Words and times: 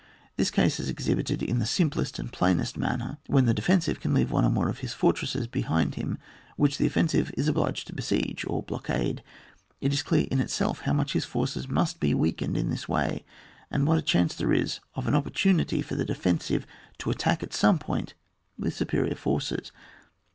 This 0.35 0.49
case 0.49 0.79
is 0.79 0.89
exhibited 0.89 1.43
in 1.43 1.59
the 1.59 1.65
simplest 1.67 2.17
and 2.17 2.33
plainest 2.33 2.75
manner, 2.75 3.19
when 3.27 3.45
the 3.45 3.53
defensive 3.53 3.99
can 3.99 4.15
leave 4.15 4.31
one 4.31 4.43
or 4.43 4.49
more 4.49 4.67
of 4.67 4.79
his 4.79 4.93
fortresses 4.95 5.45
behind 5.45 5.93
him, 5.93 6.17
which 6.57 6.79
the 6.79 6.87
offensive 6.87 7.29
is 7.37 7.47
ob 7.47 7.57
liged 7.57 7.83
to 7.85 7.93
besiege 7.93 8.43
or 8.47 8.63
blockade. 8.63 9.21
It 9.79 9.93
is 9.93 10.01
clear 10.01 10.25
in 10.31 10.39
itself, 10.39 10.79
how 10.81 10.93
much 10.93 11.13
his 11.13 11.25
forces 11.25 11.67
must 11.69 11.99
be 11.99 12.15
weakened 12.15 12.57
in 12.57 12.71
this 12.71 12.89
way, 12.89 13.23
and 13.69 13.85
what 13.85 13.99
a 13.99 14.01
chance 14.01 14.33
there 14.33 14.51
is 14.53 14.79
of 14.95 15.05
an 15.07 15.13
opportunity 15.13 15.83
for 15.83 15.93
the 15.93 16.03
defen 16.03 16.41
sive 16.41 16.65
to 16.97 17.11
attack 17.11 17.43
at 17.43 17.53
some 17.53 17.77
point 17.77 18.15
with 18.57 18.73
superior 18.75 19.13
forces. 19.13 19.71